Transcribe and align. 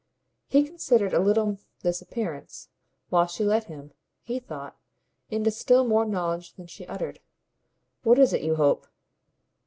He 0.47 0.63
considered 0.63 1.13
a 1.13 1.19
little 1.19 1.59
this 1.83 2.01
appearance, 2.01 2.69
while 3.09 3.27
she 3.27 3.43
let 3.43 3.65
him, 3.65 3.93
he 4.23 4.39
thought, 4.39 4.75
into 5.29 5.51
still 5.51 5.87
more 5.87 6.05
knowledge 6.05 6.55
than 6.55 6.65
she 6.65 6.87
uttered. 6.87 7.19
"What 8.01 8.17
is 8.17 8.33
it 8.33 8.41
you 8.41 8.55
hope?" 8.55 8.87